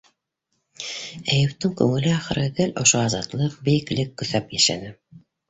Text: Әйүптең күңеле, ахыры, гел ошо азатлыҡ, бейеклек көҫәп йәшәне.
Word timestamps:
Әйүптең 1.35 1.75
күңеле, 1.81 2.13
ахыры, 2.15 2.47
гел 2.61 2.73
ошо 2.85 3.03
азатлыҡ, 3.03 3.61
бейеклек 3.69 4.19
көҫәп 4.25 4.59
йәшәне. 4.59 4.93